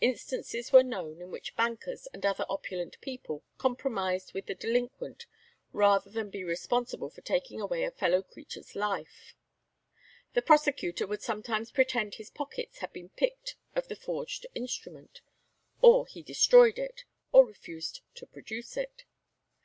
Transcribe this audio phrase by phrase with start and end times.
[0.00, 5.26] Instances were known in which bankers and other opulent people compromised with the delinquent
[5.72, 9.34] rather than be responsible for taking away a fellow creature's life.
[10.34, 15.20] The prosecutor would sometimes pretend his pockets had been picked of the forged instrument,
[15.82, 17.02] or he destroyed it,
[17.32, 19.04] or refused to produce it.